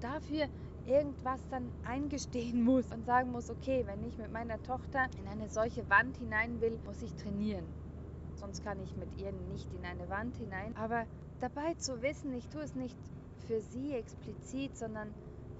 dafür 0.00 0.46
irgendwas 0.86 1.40
dann 1.50 1.70
eingestehen 1.84 2.62
muss 2.62 2.90
und 2.90 3.04
sagen 3.04 3.30
muss, 3.30 3.50
okay, 3.50 3.84
wenn 3.86 4.02
ich 4.04 4.16
mit 4.16 4.32
meiner 4.32 4.62
Tochter 4.62 5.06
in 5.20 5.28
eine 5.28 5.48
solche 5.48 5.88
Wand 5.90 6.16
hinein 6.16 6.60
will, 6.60 6.78
muss 6.86 7.02
ich 7.02 7.14
trainieren. 7.14 7.64
Sonst 8.36 8.64
kann 8.64 8.80
ich 8.82 8.96
mit 8.96 9.08
ihr 9.20 9.32
nicht 9.50 9.72
in 9.74 9.84
eine 9.84 10.08
Wand 10.08 10.36
hinein. 10.36 10.74
Aber 10.76 11.06
dabei 11.40 11.74
zu 11.74 12.00
wissen, 12.02 12.32
ich 12.34 12.48
tue 12.48 12.62
es 12.62 12.74
nicht 12.74 12.96
für 13.46 13.60
sie 13.60 13.92
explizit, 13.94 14.76
sondern 14.76 15.12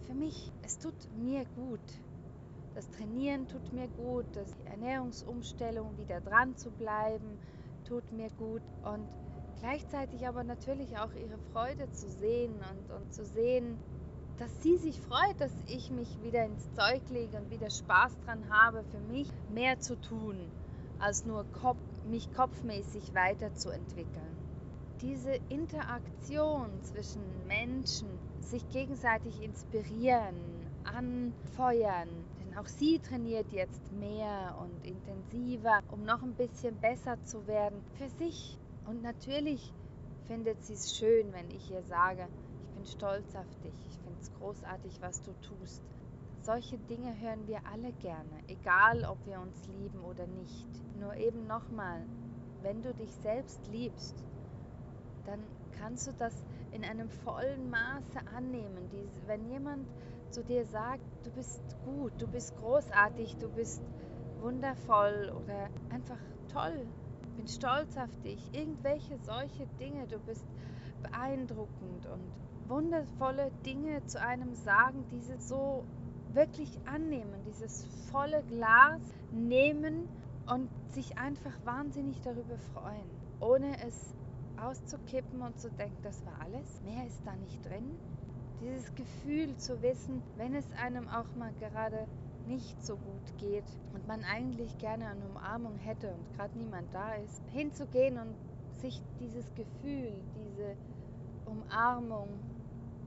für 0.07 0.15
mich, 0.15 0.53
es 0.63 0.79
tut 0.79 0.95
mir 1.19 1.45
gut. 1.57 1.81
Das 2.75 2.89
Trainieren 2.91 3.49
tut 3.49 3.73
mir 3.73 3.89
gut, 3.89 4.25
das 4.35 4.55
die 4.55 4.71
Ernährungsumstellung 4.71 5.99
wieder 5.99 6.21
dran 6.21 6.57
zu 6.57 6.71
bleiben, 6.71 7.39
tut 7.85 8.13
mir 8.13 8.31
gut 8.39 8.63
und 8.85 9.09
gleichzeitig 9.61 10.27
aber 10.29 10.45
natürlich 10.45 10.97
auch 10.99 11.13
ihre 11.15 11.39
Freude 11.53 11.91
zu 11.93 12.09
sehen 12.09 12.55
und, 12.55 12.97
und 12.97 13.13
zu 13.13 13.25
sehen, 13.25 13.79
dass 14.39 14.63
sie 14.63 14.77
sich 14.77 15.01
freut, 15.01 15.41
dass 15.41 15.53
ich 15.67 15.91
mich 15.91 16.09
wieder 16.23 16.45
ins 16.45 16.73
Zeug 16.75 17.03
lege 17.11 17.37
und 17.37 17.51
wieder 17.51 17.71
Spaß 17.71 18.17
dran 18.25 18.49
habe, 18.51 18.85
für 18.85 19.01
mich 19.13 19.29
mehr 19.53 19.81
zu 19.81 20.01
tun, 20.01 20.37
als 21.01 21.25
nur 21.25 21.45
Kopf, 21.61 21.79
mich 22.09 22.33
kopfmäßig 22.35 23.15
weiterzuentwickeln. 23.15 24.37
Diese 25.01 25.35
Interaktion 25.49 26.71
zwischen 26.83 27.23
Menschen, 27.47 28.09
sich 28.41 28.69
gegenseitig 28.71 29.43
inspirieren, 29.43 30.37
anfeuern, 30.85 32.09
denn 32.41 32.59
auch 32.59 32.67
sie 32.67 32.99
trainiert 32.99 33.53
jetzt 33.53 33.93
mehr 33.93 34.57
und 34.61 34.87
intensiver, 34.87 35.81
um 35.91 36.05
noch 36.05 36.23
ein 36.23 36.35
bisschen 36.35 36.77
besser 36.81 37.23
zu 37.25 37.47
werden 37.47 37.81
für 37.97 38.09
sich. 38.09 38.57
Und 38.87 39.03
natürlich 39.03 39.73
findet 40.27 40.65
sie 40.65 40.75
es 40.75 40.97
schön, 40.97 41.33
wenn 41.33 41.51
ich 41.51 41.71
ihr 41.71 41.83
sage, 41.83 42.27
ich 42.63 42.75
bin 42.75 42.87
stolz 42.87 43.35
auf 43.35 43.47
dich, 43.63 43.89
es 44.21 44.33
großartig, 44.35 45.01
was 45.01 45.23
du 45.23 45.33
tust. 45.41 45.83
Solche 46.41 46.79
Dinge 46.79 47.19
hören 47.21 47.47
wir 47.47 47.67
alle 47.67 47.93
gerne, 47.95 48.43
egal 48.47 49.05
ob 49.05 49.25
wir 49.27 49.41
uns 49.41 49.67
lieben 49.69 50.01
oder 50.05 50.27
nicht. 50.27 50.67
Nur 50.99 51.17
eben 51.17 51.47
nochmal, 51.47 52.07
wenn 52.63 52.83
du 52.83 52.95
dich 52.95 53.13
selbst 53.17 53.67
liebst, 53.69 54.25
dann 55.25 55.41
kannst 55.73 56.07
du 56.07 56.13
das 56.13 56.45
in 56.73 56.85
einem 56.85 57.09
vollen 57.11 57.71
Maße 57.71 58.27
annehmen. 58.35 58.89
wenn 59.27 59.49
jemand 59.49 59.87
zu 60.31 60.43
dir 60.45 60.65
sagt, 60.65 61.03
du 61.25 61.31
bist 61.31 61.63
gut, 61.85 62.13
du 62.19 62.27
bist 62.27 62.57
großartig, 62.57 63.37
du 63.39 63.49
bist 63.49 63.83
wundervoll 64.41 65.33
oder 65.35 65.69
einfach 65.91 66.19
toll, 66.53 66.87
bin 67.37 67.47
stolz 67.47 67.97
auf 67.97 68.15
dich, 68.23 68.53
irgendwelche 68.53 69.19
solche 69.19 69.67
Dinge, 69.79 70.07
du 70.07 70.19
bist 70.19 70.47
beeindruckend 71.03 72.07
und 72.07 72.33
wundervolle 72.69 73.51
Dinge 73.65 74.05
zu 74.07 74.21
einem 74.21 74.55
sagen, 74.55 75.05
diese 75.11 75.39
so 75.39 75.85
wirklich 76.33 76.79
annehmen, 76.87 77.43
dieses 77.47 77.85
volle 78.11 78.43
Glas 78.45 79.01
nehmen 79.33 80.09
und 80.47 80.69
sich 80.93 81.19
einfach 81.19 81.55
wahnsinnig 81.65 82.21
darüber 82.23 82.59
freuen, 82.75 83.11
ohne 83.41 83.73
es 83.87 84.15
auszukippen 84.61 85.43
und 85.43 85.59
zu 85.59 85.71
denken, 85.71 85.99
das 86.03 86.25
war 86.27 86.41
alles, 86.41 86.83
mehr 86.83 87.07
ist 87.07 87.21
da 87.25 87.35
nicht 87.37 87.65
drin. 87.65 87.97
Dieses 88.61 88.93
Gefühl 88.95 89.57
zu 89.57 89.81
wissen, 89.83 90.23
wenn 90.37 90.55
es 90.55 90.67
einem 90.73 91.07
auch 91.09 91.33
mal 91.37 91.53
gerade 91.61 92.07
nicht 92.47 92.83
so 92.85 92.97
gut 92.97 93.39
geht 93.39 93.65
und 93.95 94.07
man 94.09 94.25
eigentlich 94.25 94.77
gerne 94.79 95.07
eine 95.07 95.25
Umarmung 95.27 95.77
hätte 95.79 96.13
und 96.13 96.37
gerade 96.37 96.59
niemand 96.59 96.93
da 96.93 97.15
ist, 97.15 97.43
hinzugehen 97.53 98.19
und 98.19 98.35
sich 98.81 99.01
dieses 99.21 99.55
Gefühl, 99.55 100.13
diese 100.35 100.77
Umarmung 101.47 102.29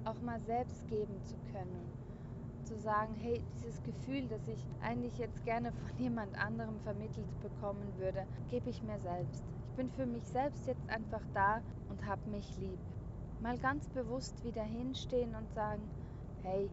auch 0.05 0.19
mal 0.21 0.39
selbst 0.41 0.87
geben 0.87 1.21
zu 1.23 1.35
können. 1.51 1.89
Zu 2.65 2.79
sagen, 2.79 3.15
hey, 3.19 3.41
dieses 3.55 3.81
Gefühl, 3.83 4.27
das 4.27 4.47
ich 4.47 4.63
eigentlich 4.81 5.17
jetzt 5.17 5.43
gerne 5.45 5.71
von 5.71 5.97
jemand 5.97 6.35
anderem 6.37 6.79
vermittelt 6.81 7.41
bekommen 7.41 7.87
würde, 7.97 8.25
gebe 8.49 8.69
ich 8.69 8.81
mir 8.83 8.99
selbst. 8.99 9.43
Ich 9.69 9.75
bin 9.75 9.89
für 9.91 10.05
mich 10.05 10.23
selbst 10.25 10.67
jetzt 10.67 10.89
einfach 10.89 11.21
da 11.33 11.61
und 11.89 12.05
habe 12.05 12.29
mich 12.29 12.57
lieb. 12.57 12.79
Mal 13.41 13.57
ganz 13.57 13.89
bewusst 13.89 14.43
wieder 14.43 14.63
hinstehen 14.63 15.35
und 15.35 15.51
sagen, 15.53 15.81
hey, 16.43 16.69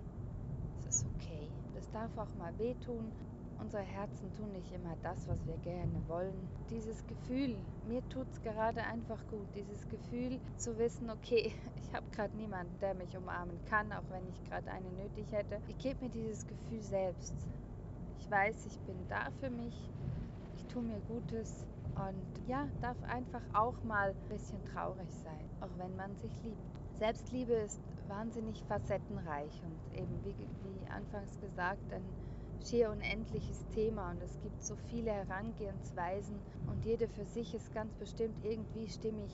es 0.79 0.87
ist 0.87 1.07
okay. 1.17 1.49
Das 1.75 1.91
darf 1.91 2.11
auch 2.19 2.35
mal 2.39 2.57
wehtun, 2.59 3.11
Unsere 3.61 3.83
Herzen 3.83 4.33
tun 4.35 4.53
nicht 4.53 4.73
immer 4.73 4.97
das, 5.03 5.27
was 5.27 5.45
wir 5.47 5.57
gerne 5.59 6.01
wollen. 6.07 6.49
Dieses 6.71 7.05
Gefühl, 7.07 7.57
mir 7.87 8.09
tut 8.09 8.27
es 8.33 8.41
gerade 8.43 8.83
einfach 8.85 9.19
gut, 9.29 9.47
dieses 9.55 9.89
Gefühl 9.89 10.39
zu 10.57 10.79
wissen, 10.79 11.11
okay, 11.11 11.53
ich 11.83 11.93
habe 11.93 12.07
gerade 12.13 12.37
niemanden, 12.37 12.79
der 12.81 12.95
mich 12.95 13.17
umarmen 13.17 13.59
kann, 13.69 13.93
auch 13.93 14.05
wenn 14.11 14.29
ich 14.29 14.45
gerade 14.45 14.71
eine 14.71 14.89
nötig 14.93 15.27
hätte. 15.33 15.61
Ich 15.67 15.79
gebe 15.79 16.05
mir 16.05 16.11
dieses 16.11 16.47
Gefühl 16.47 16.81
selbst. 16.83 17.35
Ich 18.21 18.31
weiß, 18.31 18.67
ich 18.67 18.79
bin 18.81 18.97
da 19.09 19.29
für 19.41 19.51
mich, 19.51 19.91
ich 20.57 20.65
tue 20.67 20.83
mir 20.83 21.01
Gutes 21.09 21.67
und 21.97 22.49
ja, 22.49 22.69
darf 22.81 22.97
einfach 23.05 23.43
auch 23.55 23.83
mal 23.83 24.11
ein 24.11 24.29
bisschen 24.29 24.65
traurig 24.67 25.11
sein, 25.25 25.49
auch 25.61 25.79
wenn 25.79 25.95
man 25.97 26.15
sich 26.17 26.33
liebt. 26.45 26.63
Selbstliebe 26.99 27.55
ist 27.55 27.81
wahnsinnig 28.07 28.63
facettenreich 28.65 29.63
und 29.65 29.99
eben 29.99 30.25
wie, 30.25 30.35
wie 30.35 30.91
anfangs 30.91 31.39
gesagt, 31.41 31.93
ein 31.93 32.05
schier 32.65 32.91
unendliches 32.91 33.67
Thema 33.75 34.11
und 34.11 34.23
es 34.23 34.41
gibt 34.43 34.63
so 34.63 34.77
viele 34.91 35.11
Herangehensweisen 35.11 36.41
und 36.67 36.85
jede 36.85 37.09
für 37.09 37.25
sich 37.25 37.55
ist 37.55 37.73
ganz 37.73 37.95
bestimmt 37.95 38.45
irgendwie 38.45 38.89
stimmig. 38.89 39.31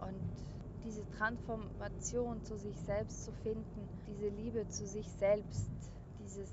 Und 0.00 0.48
diese 0.84 1.08
Transformation 1.10 2.42
zu 2.44 2.56
sich 2.56 2.76
selbst 2.80 3.24
zu 3.24 3.32
finden, 3.32 3.88
diese 4.06 4.28
Liebe 4.28 4.68
zu 4.68 4.86
sich 4.86 5.08
selbst, 5.12 5.70
dieses 6.20 6.50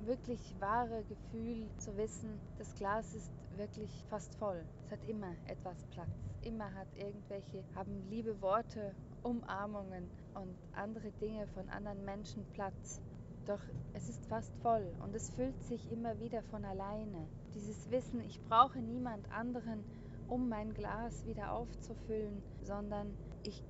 wirklich 0.00 0.40
wahre 0.60 1.02
Gefühl 1.04 1.68
zu 1.78 1.96
wissen, 1.96 2.38
das 2.58 2.74
Glas 2.74 3.14
ist 3.14 3.30
wirklich 3.56 3.90
fast 4.08 4.34
voll. 4.36 4.62
Es 4.84 4.92
hat 4.92 5.04
immer 5.08 5.32
etwas 5.46 5.84
Platz. 5.90 6.10
Immer 6.42 6.72
hat 6.74 6.88
irgendwelche, 6.96 7.64
haben 7.74 8.08
liebe 8.10 8.40
Worte, 8.40 8.94
Umarmungen 9.22 10.08
und 10.34 10.54
andere 10.72 11.10
Dinge 11.12 11.46
von 11.48 11.68
anderen 11.70 12.04
Menschen 12.04 12.44
Platz. 12.52 13.00
Doch 13.46 13.60
es 13.94 14.08
ist 14.08 14.26
fast 14.26 14.52
voll 14.56 14.92
und 15.04 15.14
es 15.14 15.30
füllt 15.30 15.62
sich 15.62 15.90
immer 15.92 16.18
wieder 16.18 16.42
von 16.42 16.64
alleine. 16.64 17.28
Dieses 17.54 17.88
Wissen, 17.92 18.20
ich 18.20 18.40
brauche 18.48 18.80
niemand 18.80 19.30
anderen, 19.30 19.84
um 20.26 20.48
mein 20.48 20.74
Glas 20.74 21.24
wieder 21.26 21.52
aufzufüllen, 21.52 22.42
sondern 22.62 23.14
ich 23.44 23.62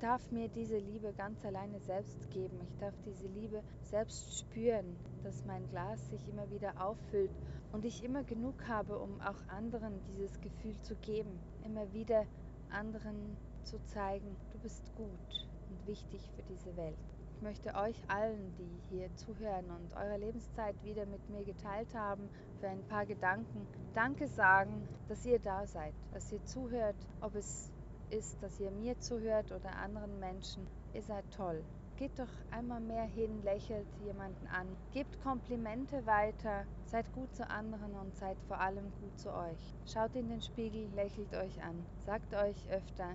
darf 0.00 0.32
mir 0.32 0.48
diese 0.48 0.78
Liebe 0.78 1.12
ganz 1.12 1.44
alleine 1.44 1.78
selbst 1.78 2.28
geben. 2.30 2.58
Ich 2.64 2.76
darf 2.78 2.94
diese 3.06 3.28
Liebe 3.28 3.62
selbst 3.82 4.38
spüren, 4.38 4.96
dass 5.22 5.44
mein 5.44 5.68
Glas 5.68 6.08
sich 6.10 6.26
immer 6.28 6.50
wieder 6.50 6.84
auffüllt 6.84 7.30
und 7.70 7.84
ich 7.84 8.02
immer 8.02 8.24
genug 8.24 8.66
habe, 8.66 8.98
um 8.98 9.20
auch 9.20 9.46
anderen 9.48 10.00
dieses 10.08 10.40
Gefühl 10.40 10.76
zu 10.82 10.96
geben. 10.96 11.38
Immer 11.64 11.92
wieder 11.92 12.24
anderen 12.70 13.36
zu 13.62 13.78
zeigen, 13.84 14.34
du 14.52 14.58
bist 14.58 14.92
gut 14.96 15.48
und 15.68 15.86
wichtig 15.86 16.20
für 16.34 16.42
diese 16.42 16.76
Welt. 16.76 17.19
Ich 17.40 17.44
möchte 17.44 17.74
euch 17.74 17.96
allen, 18.08 18.52
die 18.58 18.82
hier 18.90 19.08
zuhören 19.16 19.64
und 19.70 19.96
eure 19.96 20.18
Lebenszeit 20.18 20.74
wieder 20.84 21.06
mit 21.06 21.26
mir 21.30 21.42
geteilt 21.42 21.94
haben, 21.94 22.28
für 22.60 22.68
ein 22.68 22.86
paar 22.86 23.06
Gedanken 23.06 23.66
Danke 23.94 24.28
sagen, 24.28 24.86
dass 25.08 25.24
ihr 25.24 25.38
da 25.38 25.66
seid, 25.66 25.94
dass 26.12 26.30
ihr 26.32 26.44
zuhört, 26.44 26.96
ob 27.22 27.34
es 27.34 27.72
ist, 28.10 28.42
dass 28.42 28.60
ihr 28.60 28.70
mir 28.70 28.98
zuhört 29.00 29.52
oder 29.52 29.74
anderen 29.76 30.20
Menschen. 30.20 30.66
Ihr 30.92 31.00
seid 31.00 31.24
toll. 31.34 31.64
Geht 31.96 32.18
doch 32.18 32.28
einmal 32.50 32.80
mehr 32.82 33.04
hin, 33.04 33.42
lächelt 33.42 33.88
jemanden 34.04 34.46
an, 34.48 34.66
gebt 34.92 35.18
Komplimente 35.22 36.04
weiter, 36.04 36.66
seid 36.84 37.10
gut 37.14 37.34
zu 37.34 37.48
anderen 37.48 37.94
und 37.94 38.14
seid 38.18 38.36
vor 38.48 38.60
allem 38.60 38.92
gut 39.00 39.18
zu 39.18 39.32
euch. 39.32 39.74
Schaut 39.86 40.14
in 40.14 40.28
den 40.28 40.42
Spiegel, 40.42 40.90
lächelt 40.94 41.34
euch 41.34 41.62
an, 41.62 41.86
sagt 42.04 42.34
euch 42.34 42.68
öfter, 42.68 43.14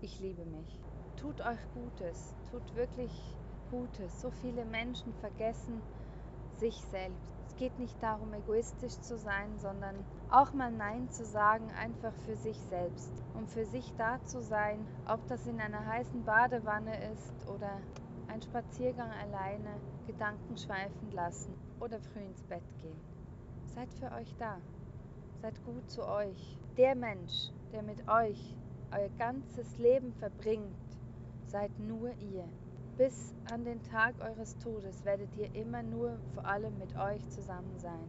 ich 0.00 0.18
liebe 0.20 0.46
mich. 0.46 0.80
Tut 1.16 1.42
euch 1.42 1.60
Gutes, 1.74 2.34
tut 2.50 2.74
wirklich 2.74 3.36
Gutes. 3.70 4.20
So 4.20 4.30
viele 4.30 4.64
Menschen 4.64 5.12
vergessen 5.14 5.80
sich 6.58 6.76
selbst. 6.90 7.36
Es 7.46 7.56
geht 7.56 7.78
nicht 7.78 8.02
darum, 8.02 8.32
egoistisch 8.34 8.98
zu 9.00 9.16
sein, 9.16 9.58
sondern 9.58 9.96
auch 10.30 10.52
mal 10.52 10.72
Nein 10.72 11.10
zu 11.10 11.24
sagen, 11.24 11.70
einfach 11.78 12.12
für 12.24 12.36
sich 12.36 12.58
selbst. 12.68 13.12
Um 13.34 13.46
für 13.46 13.64
sich 13.64 13.92
da 13.96 14.22
zu 14.24 14.40
sein, 14.40 14.86
ob 15.06 15.26
das 15.28 15.46
in 15.46 15.60
einer 15.60 15.86
heißen 15.86 16.24
Badewanne 16.24 17.12
ist 17.12 17.32
oder 17.48 17.80
ein 18.28 18.42
Spaziergang 18.42 19.10
alleine, 19.10 19.80
Gedanken 20.06 20.56
schweifen 20.56 21.10
lassen 21.12 21.54
oder 21.80 22.00
früh 22.00 22.20
ins 22.20 22.42
Bett 22.42 22.64
gehen. 22.82 23.00
Seid 23.66 23.92
für 23.94 24.12
euch 24.12 24.34
da. 24.38 24.58
Seid 25.40 25.62
gut 25.64 25.90
zu 25.90 26.06
euch. 26.06 26.58
Der 26.76 26.94
Mensch, 26.94 27.50
der 27.72 27.82
mit 27.82 28.08
euch 28.08 28.56
euer 28.90 29.08
ganzes 29.18 29.78
Leben 29.78 30.12
verbringt, 30.12 30.76
seid 31.46 31.78
nur 31.78 32.10
ihr. 32.18 32.48
Bis 32.96 33.34
an 33.52 33.62
den 33.66 33.82
Tag 33.82 34.14
eures 34.22 34.56
Todes 34.56 35.04
werdet 35.04 35.36
ihr 35.36 35.54
immer 35.54 35.82
nur 35.82 36.18
vor 36.32 36.46
allem 36.46 36.78
mit 36.78 36.96
euch 36.96 37.28
zusammen 37.28 37.76
sein. 37.76 38.08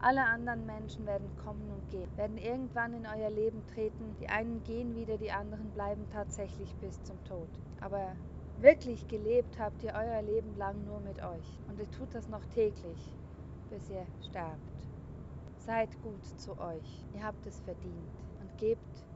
Alle 0.00 0.22
anderen 0.22 0.66
Menschen 0.66 1.06
werden 1.06 1.34
kommen 1.42 1.70
und 1.70 1.88
gehen, 1.90 2.14
werden 2.18 2.36
irgendwann 2.36 2.92
in 2.92 3.06
euer 3.06 3.30
Leben 3.30 3.64
treten. 3.72 4.14
Die 4.20 4.28
einen 4.28 4.62
gehen 4.64 4.94
wieder, 4.94 5.16
die 5.16 5.32
anderen 5.32 5.70
bleiben 5.70 6.04
tatsächlich 6.12 6.76
bis 6.76 7.02
zum 7.04 7.16
Tod. 7.24 7.48
Aber 7.80 8.14
wirklich 8.60 9.08
gelebt 9.08 9.58
habt 9.58 9.82
ihr 9.82 9.94
euer 9.94 10.20
Leben 10.20 10.54
lang 10.58 10.84
nur 10.84 11.00
mit 11.00 11.22
euch. 11.22 11.58
Und 11.66 11.80
ihr 11.80 11.90
tut 11.90 12.14
das 12.14 12.28
noch 12.28 12.44
täglich, 12.54 13.16
bis 13.70 13.88
ihr 13.88 14.04
sterbt. 14.28 14.90
Seid 15.56 15.88
gut 16.02 16.22
zu 16.38 16.52
euch. 16.58 17.02
Ihr 17.14 17.24
habt 17.24 17.46
es 17.46 17.60
verdient. 17.60 18.12
Und 18.42 18.58
gebt 18.58 19.06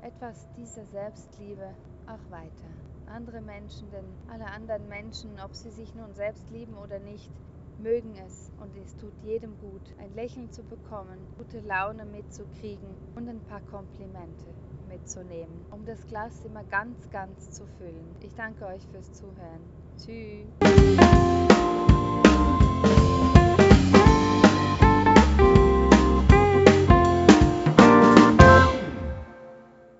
etwas 0.00 0.48
dieser 0.56 0.86
Selbstliebe 0.86 1.74
auch 2.06 2.30
weiter 2.30 2.91
andere 3.08 3.40
Menschen, 3.40 3.90
denn 3.90 4.04
alle 4.30 4.46
anderen 4.46 4.88
Menschen, 4.88 5.30
ob 5.44 5.54
sie 5.54 5.70
sich 5.70 5.94
nun 5.94 6.14
selbst 6.14 6.50
lieben 6.50 6.74
oder 6.74 6.98
nicht, 6.98 7.30
mögen 7.78 8.14
es 8.26 8.50
und 8.60 8.76
es 8.76 8.96
tut 8.96 9.12
jedem 9.24 9.58
gut, 9.60 9.82
ein 9.98 10.14
Lächeln 10.14 10.50
zu 10.52 10.62
bekommen, 10.62 11.18
gute 11.38 11.60
Laune 11.60 12.04
mitzukriegen 12.04 12.88
und 13.16 13.28
ein 13.28 13.40
paar 13.40 13.60
Komplimente 13.62 14.44
mitzunehmen, 14.88 15.64
um 15.70 15.84
das 15.84 16.06
Glas 16.06 16.44
immer 16.44 16.64
ganz, 16.64 17.10
ganz 17.10 17.50
zu 17.50 17.66
füllen. 17.78 18.16
Ich 18.22 18.34
danke 18.34 18.66
euch 18.66 18.82
fürs 18.88 19.12
Zuhören. 19.12 19.62
Tschüss. 19.98 20.48